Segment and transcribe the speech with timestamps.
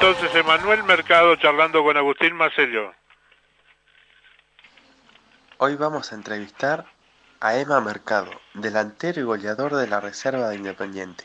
[0.00, 2.94] Entonces, Emanuel Mercado charlando con Agustín Macello.
[5.56, 6.86] Hoy vamos a entrevistar
[7.40, 11.24] a Emma Mercado, delantero y goleador de la Reserva de Independiente.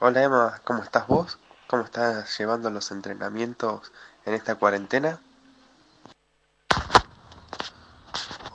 [0.00, 1.38] Hola Emma, ¿cómo estás vos?
[1.68, 3.92] ¿Cómo estás llevando los entrenamientos
[4.26, 5.20] en esta cuarentena?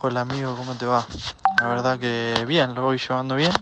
[0.02, 1.08] Hola amigo, ¿cómo te va?
[1.62, 3.54] La verdad que bien, lo voy llevando bien.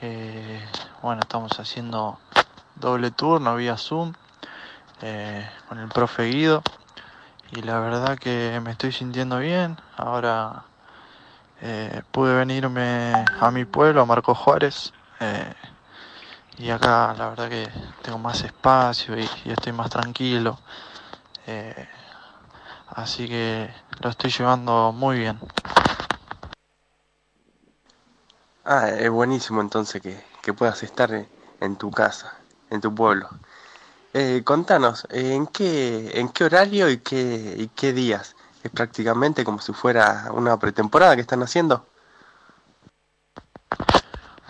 [0.00, 0.66] Eh,
[1.02, 2.18] bueno, estamos haciendo
[2.76, 4.14] doble turno vía Zoom
[5.06, 6.62] eh, con el profe Guido
[7.52, 9.76] y la verdad que me estoy sintiendo bien.
[9.96, 10.64] Ahora
[11.60, 15.52] eh, pude venirme a mi pueblo, a Marco Juárez, eh,
[16.56, 17.68] y acá la verdad que
[18.02, 20.58] tengo más espacio y, estoy más tranquilo.
[21.46, 21.86] Eh,
[22.88, 25.38] así que lo estoy llevando muy bien.
[28.64, 31.10] Ah, es buenísimo entonces que, que puedas estar
[31.60, 32.32] en tu casa,
[32.70, 33.28] en tu pueblo.
[34.16, 38.36] Eh, contanos, ¿en qué, ¿en qué horario y qué, y qué días?
[38.62, 41.84] ¿Es prácticamente como si fuera una pretemporada que están haciendo?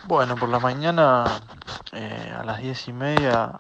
[0.06, 1.24] Bueno, por la mañana
[1.92, 3.58] eh, a las diez y media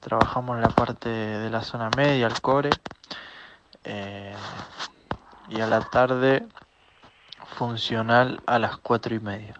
[0.00, 2.70] trabajamos la parte de la zona media, el core,
[3.84, 4.34] eh,
[5.50, 6.48] y a la tarde
[7.56, 9.54] funcional a las cuatro y media.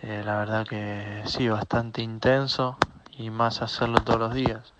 [0.00, 2.78] la verdad que sí, bastante intenso,
[3.20, 4.72] y más hacerlo todos los días.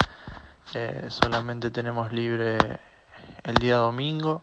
[0.75, 2.57] Eh, solamente tenemos libre
[3.45, 4.43] el día domingo,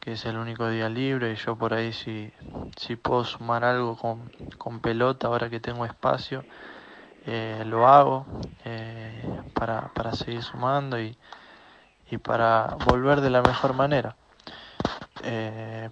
[0.00, 2.30] que es el único día libre, y yo por ahí si,
[2.76, 6.44] si puedo sumar algo con, con pelota ahora que tengo espacio,
[7.24, 8.26] eh, lo hago
[8.64, 11.16] eh, para, para, seguir sumando y,
[12.10, 14.14] y, para volver de la mejor manera.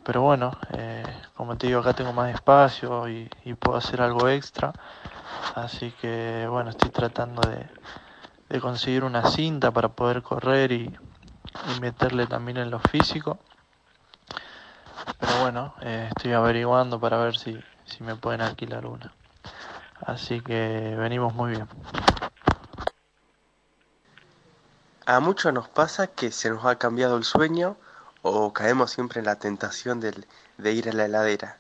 [0.05, 0.53] Pero bueno,
[1.35, 4.73] como te digo, acá tengo más espacio y, puedo hacer algo extra.
[5.55, 10.97] Así que bueno, estoy tratando de, conseguir una cinta para poder correr y,
[11.81, 13.39] meterle también en lo físico.
[15.19, 19.13] Pero bueno, eh, estoy averiguando para ver si, si me pueden alquilar una.
[20.01, 21.69] Así que venimos muy bien.
[25.07, 27.77] A muchos nos pasa que se nos ha cambiado el sueño
[28.27, 31.58] o caemos siempre en la tentación de ir a la heladera.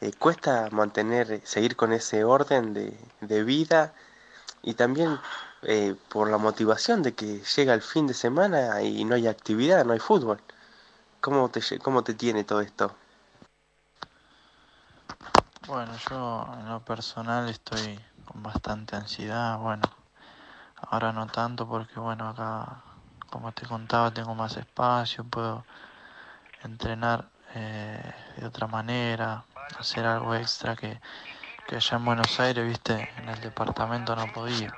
[0.00, 3.92] Eh, cuesta mantener, eh, seguir con ese orden de, de vida
[4.62, 5.18] y también
[5.62, 9.84] eh, por la motivación de que llega el fin de semana y no hay actividad,
[9.84, 10.40] no hay fútbol.
[11.20, 12.94] ¿Cómo te, cómo te tiene todo esto?
[15.66, 19.82] Bueno, yo en lo personal estoy con bastante ansiedad, bueno,
[20.80, 22.82] ahora no tanto porque bueno, acá
[23.28, 25.64] como te contaba tengo más espacio, puedo
[26.64, 29.44] entrenar eh, de otra manera,
[29.78, 31.00] hacer algo extra que,
[31.66, 34.74] que allá en Buenos Aires, viste, en el departamento no podía.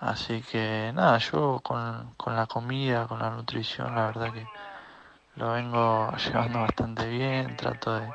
[0.00, 4.46] Así que nada, yo con, con la comida, con la nutrición, la verdad que
[5.36, 8.06] lo vengo llevando bastante bien, trato de,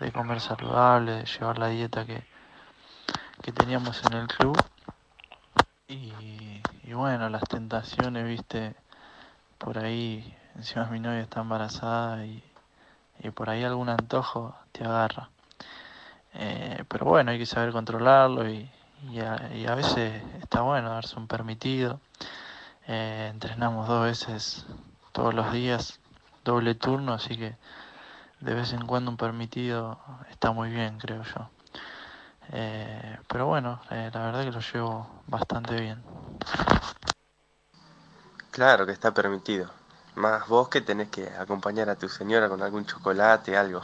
[0.00, 2.22] de comer saludable, de llevar la dieta que,
[3.42, 4.56] que teníamos en el club.
[5.88, 8.74] Y, y bueno, las tentaciones, viste,
[9.58, 12.42] por ahí, encima mi novia está embarazada y,
[13.20, 15.30] y por ahí algún antojo te agarra.
[16.34, 18.70] Eh, pero bueno, hay que saber controlarlo y,
[19.10, 22.00] y, a, veces está bueno darse un permitido.
[22.86, 24.66] Eh, entrenamos dos veces
[25.12, 25.98] todos los días,
[26.44, 27.56] doble turno, así que
[28.40, 29.98] de vez en cuando un permitido
[30.30, 31.50] está muy bien, creo yo.
[32.52, 36.02] Eh, pero bueno, la verdad que lo llevo bastante bien.
[38.50, 39.70] Claro que está permitido.
[40.16, 43.82] Más vos que tenés que acompañar a tu señora con algún chocolate, algo.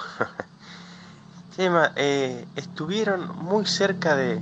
[1.59, 4.41] Emma, eh, estuvieron muy cerca de,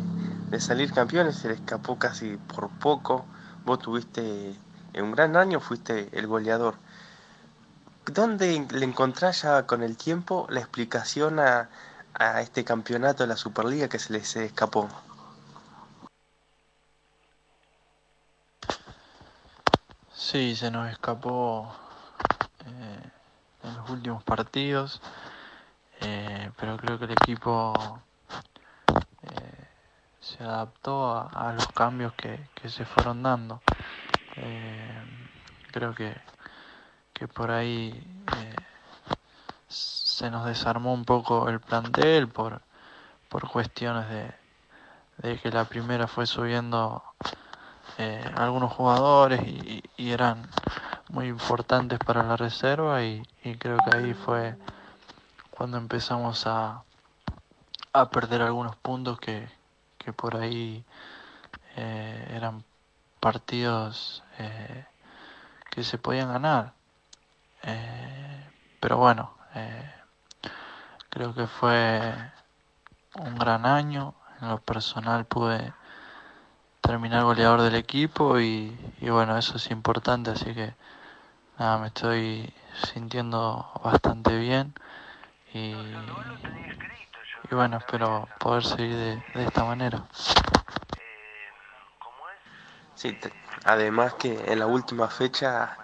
[0.60, 3.26] salir campeones, se le escapó casi por poco.
[3.64, 4.54] Vos tuviste
[4.92, 6.76] en un gran año, fuiste el goleador.
[8.06, 11.70] ¿Dónde le encontrás ya con el tiempo la explicación a,
[12.14, 14.88] a este campeonato de la Superliga que se les escapó?
[20.30, 21.74] Sí, se nos escapó
[22.64, 23.10] eh,
[23.64, 25.02] en los últimos partidos,
[26.02, 28.00] eh, pero creo que el equipo
[29.24, 29.68] eh,
[30.20, 33.60] se adaptó a, los cambios que, se fueron dando.
[35.72, 36.16] creo que,
[37.12, 38.00] que por ahí
[39.66, 42.62] se nos desarmó un poco el plantel por,
[43.28, 44.32] por cuestiones de,
[45.28, 47.02] de que la primera fue subiendo
[47.98, 50.48] eh, algunos jugadores y, eran
[51.08, 53.22] muy importantes para la reserva y,
[53.58, 54.56] creo que ahí fue
[55.50, 56.82] cuando empezamos a,
[57.92, 59.48] a perder algunos puntos que,
[59.98, 60.84] que por ahí
[61.76, 62.64] eh, eran
[63.20, 64.86] partidos eh,
[65.70, 66.72] que se podían ganar.
[68.80, 69.34] pero bueno,
[71.10, 72.14] creo que fue
[73.16, 74.14] un gran año.
[74.40, 75.74] En lo personal pude
[76.90, 80.74] terminar goleador del equipo y, bueno, eso es importante, así que
[81.56, 82.52] nada, me estoy
[82.92, 84.74] sintiendo bastante bien
[85.54, 85.84] y,
[87.52, 90.02] bueno, espero poder seguir de, esta manera.
[93.66, 95.78] Además que en la última fecha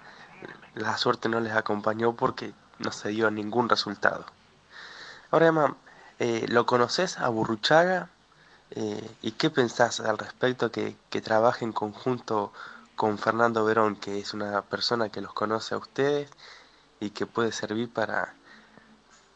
[0.75, 4.25] la suerte no les acompañó porque no se dio ningún resultado.
[5.31, 5.77] Ahora, Emma,
[6.19, 8.09] eh, ¿lo conoces a Burruchaga?
[8.71, 12.51] Eh, ¿Y qué pensás al respecto que, que trabaje en conjunto
[12.95, 16.29] con Fernando Verón, que es una persona que los conoce a ustedes
[16.99, 18.33] y que puede servir para,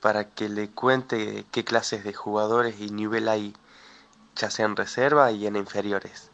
[0.02, 3.56] para que le cuente qué clases de jugadores y nivel hay,
[4.36, 6.32] ya sea en reserva y en inferiores.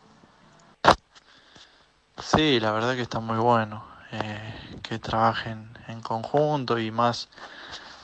[2.24, 7.28] Sí, la verdad que está muy bueno eh, que trabajen en conjunto y más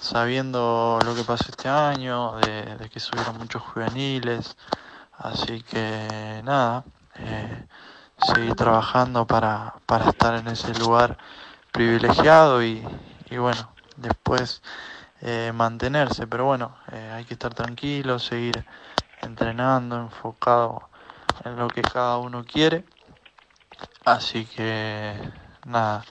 [0.01, 4.57] sabiendo lo que pasó este año, de, que subieron muchos juveniles,
[5.17, 6.83] así que nada,
[7.15, 7.65] eh,
[8.17, 11.17] seguir trabajando para, para estar en ese lugar
[11.71, 12.85] privilegiado y,
[13.29, 14.61] y bueno, después
[15.21, 18.65] eh, mantenerse, pero bueno, eh, hay que estar tranquilo, seguir
[19.21, 20.89] entrenando, enfocado
[21.45, 22.85] en lo que cada uno quiere,
[24.03, 25.15] así que
[25.65, 26.03] nada,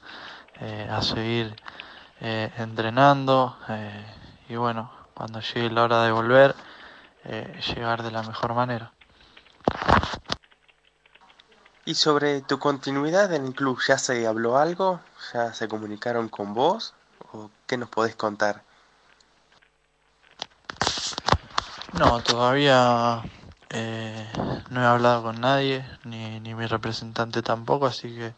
[0.61, 1.59] eh, a seguir
[2.21, 3.57] entrenando
[4.49, 6.55] y bueno, cuando llegue la hora de volver,
[7.25, 8.93] llegar de la mejor manera.
[11.85, 15.01] ¿Y sobre tu continuidad en el club ya se habló algo?
[15.33, 16.95] ¿Ya se comunicaron con vos?
[17.33, 18.63] ¿O qué nos podés contar?
[21.99, 23.23] No, todavía
[23.71, 24.27] eh,
[24.71, 28.35] no he hablado con nadie, ni, ni mi representante tampoco, así que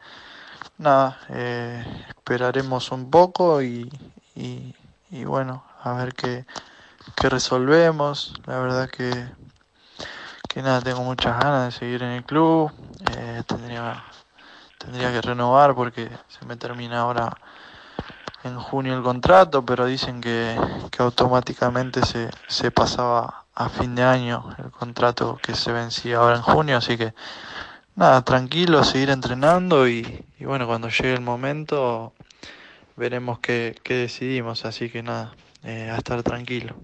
[0.78, 3.92] nada, eh, esperaremos un poco y,
[4.34, 4.74] y,
[5.10, 6.46] y, bueno, a ver qué,
[7.16, 8.34] qué resolvemos.
[8.46, 9.28] La verdad que
[10.54, 12.70] que nada, tengo muchas ganas de seguir en el club.
[13.16, 14.04] Eh, tendría,
[14.78, 17.36] tendría que renovar porque se me termina ahora
[18.44, 20.56] en junio el contrato, pero dicen que,
[20.92, 26.36] que automáticamente se, se pasaba a fin de año el contrato que se vencía ahora
[26.36, 27.14] en junio, así que
[27.96, 32.12] nada, tranquilo, seguir entrenando y, y bueno, cuando llegue el momento
[32.94, 35.32] veremos qué, qué decidimos, así que nada,
[35.64, 36.74] eh, a estar tranquilo.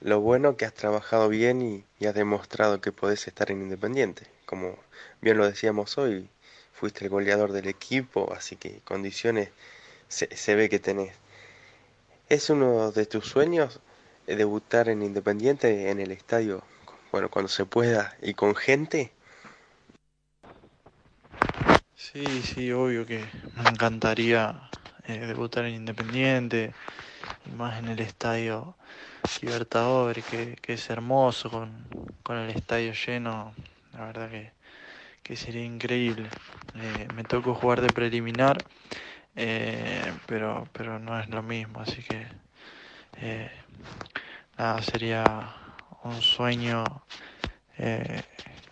[0.00, 4.26] Lo bueno que has trabajado bien y, y has demostrado que podés estar en Independiente.
[4.46, 4.76] Como
[5.20, 6.28] bien lo decíamos hoy,
[6.72, 9.50] fuiste el goleador del equipo, así que condiciones
[10.08, 11.12] se, se ve que tenés.
[12.28, 13.80] ¿Es uno de tus sueños
[14.26, 16.62] eh, debutar en Independiente en el estadio,
[17.12, 19.12] bueno, cuando se pueda y con gente?
[21.96, 23.24] Sí, sí, obvio que
[23.56, 24.70] me encantaría
[25.06, 26.72] eh, debutar en Independiente,
[27.46, 28.76] y más en el estadio
[29.42, 31.86] Libertadores, que, es hermoso, con,
[32.22, 33.54] con el estadio lleno,
[33.94, 34.52] la verdad que,
[35.22, 36.28] que sería increíble.
[36.76, 38.62] Eh, me tocó jugar de preliminar,
[39.36, 42.26] eh, pero, pero no es lo mismo, así que
[43.22, 43.50] eh,
[44.58, 45.54] nada, sería
[46.04, 46.84] un sueño
[47.78, 48.22] eh,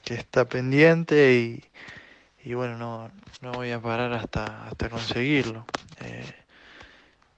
[0.04, 1.64] que está pendiente y,
[2.44, 3.10] y bueno, no,
[3.40, 5.64] no voy a parar hasta, hasta conseguirlo.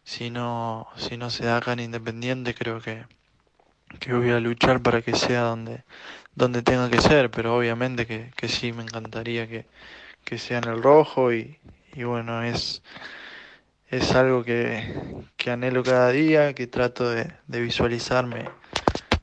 [0.04, 3.04] Si no, si no se da acá en Independiente, creo que,
[3.98, 5.84] que voy a luchar para que sea donde,
[6.34, 9.66] donde tenga que ser, pero obviamente que, que sí me encantaría que,
[10.24, 11.58] que sea en el rojo y,
[11.94, 12.82] y bueno, es,
[13.88, 18.48] es algo que, que anhelo cada día, que trato de, de visualizarme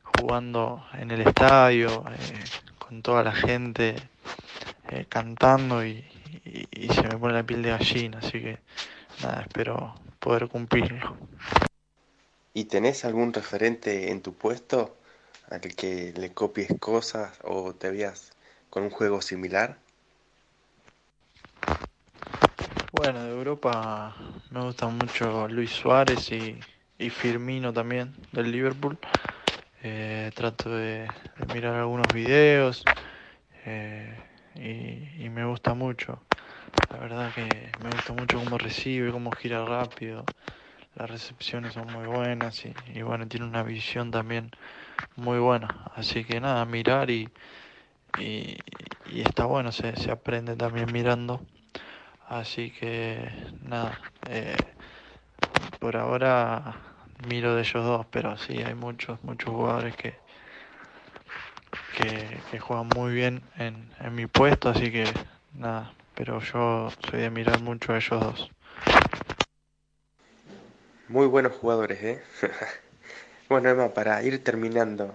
[0.03, 2.43] jugando en el estadio, eh,
[2.77, 3.96] con toda la gente
[4.89, 6.05] eh, cantando y,
[6.46, 8.60] y, y se me pone la piel de gallina, así que
[9.22, 9.96] nada, espero
[10.27, 11.15] poder cumplirlo.
[12.53, 14.98] ¿Y tenés algún referente en tu puesto
[15.50, 18.34] al que le copies cosas o te veas
[18.69, 19.77] con un juego similar?
[22.91, 24.17] Bueno, de Europa
[24.51, 26.60] me gusta mucho Luis Suárez y,
[27.00, 28.98] y Firmino también del Liverpool.
[29.81, 31.07] Eh, trato de,
[31.38, 32.84] de, mirar algunos videos
[33.65, 34.13] eh,
[34.55, 36.19] y, y, me gusta mucho.
[36.91, 40.25] La verdad que me gusta mucho cómo recibe, cómo gira rápido.
[40.95, 44.51] Las recepciones son muy buenas y, bueno, tiene una visión también
[45.15, 45.91] muy buena.
[45.95, 47.29] Así que nada, mirar y,
[48.17, 48.57] y,
[49.05, 51.41] y está bueno, se, se aprende también mirando.
[52.27, 53.29] Así que
[53.62, 54.55] nada, eh,
[55.79, 56.75] por ahora
[57.27, 60.15] miro de ellos dos, pero sí hay muchos, muchos jugadores que,
[61.95, 65.05] que, que juegan muy bien en, en mi puesto, así que
[65.53, 68.51] nada, pero yo soy de mirar mucho a ellos dos.
[71.07, 72.21] Muy buenos jugadores, ¿eh?
[73.50, 75.13] bueno, Emma, para ir terminando,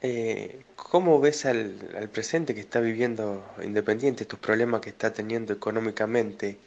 [0.00, 5.52] eh, ¿cómo ves al, al, presente que está viviendo Independiente, tus problemas que está teniendo
[5.52, 6.58] económicamente?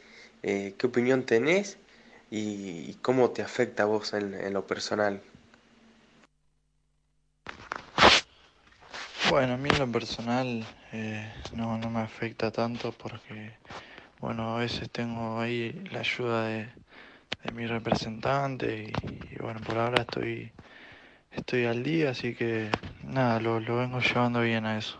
[0.42, 1.76] Eh, ¿Qué opinión tenés
[2.30, 5.20] y, cómo te afecta a vos en, en lo personal?
[9.30, 13.52] Bueno, a mí en lo personal eh, no, no me afecta tanto porque,
[14.20, 16.68] bueno, a veces tengo ahí la ayuda de,
[17.44, 20.50] de mi representante y, bueno, por ahora estoy,
[21.30, 22.70] estoy al día, así que
[23.02, 24.98] nada, lo, lo vengo llevando bien a eso.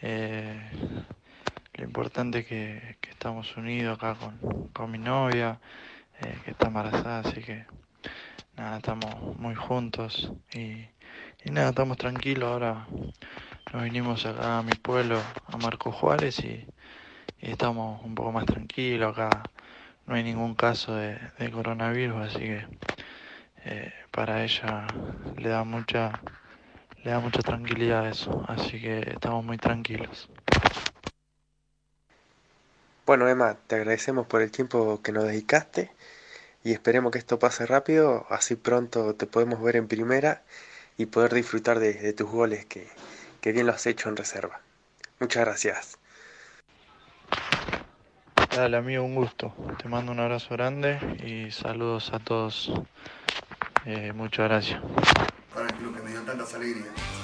[0.00, 0.60] Eh,
[1.74, 5.58] lo importante es que, que, estamos unidos acá con, con mi novia,
[6.20, 7.64] eh, que está embarazada, así que
[8.56, 10.86] nada, estamos muy juntos y,
[11.44, 12.86] y nada, estamos tranquilos ahora
[13.72, 16.66] nos vinimos acá a mi pueblo, a Marco Juárez, y,
[17.40, 19.44] estamos un poco más tranquilos acá.
[20.06, 21.18] No hay ningún caso de,
[21.52, 22.66] coronavirus, así que
[23.64, 24.86] eh, para ella
[25.36, 26.20] le da mucha
[27.04, 30.28] le da mucha tranquilidad eso, así que estamos muy tranquilos.
[33.06, 35.90] Bueno, Emma, te agradecemos por el tiempo que nos dedicaste
[36.64, 40.42] y esperemos que esto pase rápido, así pronto te podemos ver en primera
[41.00, 42.86] y poder disfrutar de tus goles que,
[43.40, 44.60] que bien lo has hecho en reserva.
[45.18, 45.98] Muchas gracias.
[48.54, 49.54] Dale amigo, un gusto.
[49.80, 52.70] Te mando un abrazo grande y saludos a todos.
[53.86, 54.80] Eh, muchas gracias.
[55.54, 57.19] Para el club que me dio tantas alegrías.